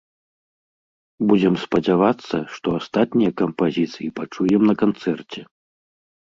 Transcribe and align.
Будзем 1.31 1.53
спадзявацца, 1.65 2.37
што 2.55 2.67
астатнія 2.79 3.31
кампазіцыі 3.45 4.13
пачуем 4.23 4.61
на 4.73 4.81
канцэрце. 4.87 5.49